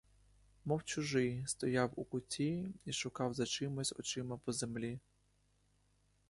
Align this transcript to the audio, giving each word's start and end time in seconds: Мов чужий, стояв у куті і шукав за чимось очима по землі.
Мов 0.65 0.83
чужий, 0.83 1.43
стояв 1.47 1.91
у 1.95 2.03
куті 2.03 2.73
і 2.85 2.91
шукав 2.93 3.33
за 3.33 3.45
чимось 3.45 3.93
очима 3.99 4.37
по 4.37 4.51
землі. 4.53 4.99